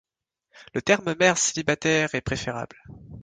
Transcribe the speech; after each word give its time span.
Le 0.73 0.81
terme 0.81 1.13
mère 1.19 1.37
célibataire 1.37 2.15
est 2.15 2.21
préférable. 2.21 2.75